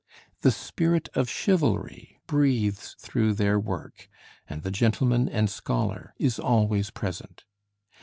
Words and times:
The 0.39 0.49
spirit 0.49 1.09
of 1.13 1.29
chivalry 1.29 2.17
breathes 2.25 2.95
through 2.97 3.35
their 3.35 3.59
work, 3.59 4.09
and 4.49 4.63
the 4.63 4.71
gentleman 4.71 5.29
and 5.29 5.47
scholar 5.47 6.15
is 6.17 6.39
always 6.39 6.89
present. 6.89 7.43